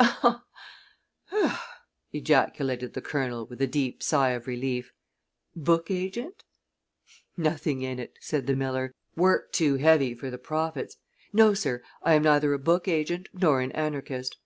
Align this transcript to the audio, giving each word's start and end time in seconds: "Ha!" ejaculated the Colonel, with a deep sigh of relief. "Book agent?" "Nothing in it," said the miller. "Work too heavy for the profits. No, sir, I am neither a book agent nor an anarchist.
"Ha!" 0.00 0.42
ejaculated 2.14 2.94
the 2.94 3.02
Colonel, 3.02 3.44
with 3.44 3.60
a 3.60 3.66
deep 3.66 4.02
sigh 4.02 4.30
of 4.30 4.46
relief. 4.46 4.90
"Book 5.54 5.90
agent?" 5.90 6.44
"Nothing 7.36 7.82
in 7.82 7.98
it," 7.98 8.16
said 8.18 8.46
the 8.46 8.56
miller. 8.56 8.94
"Work 9.16 9.52
too 9.52 9.76
heavy 9.76 10.14
for 10.14 10.30
the 10.30 10.38
profits. 10.38 10.96
No, 11.34 11.52
sir, 11.52 11.82
I 12.02 12.14
am 12.14 12.22
neither 12.22 12.54
a 12.54 12.58
book 12.58 12.88
agent 12.88 13.28
nor 13.34 13.60
an 13.60 13.70
anarchist. 13.72 14.38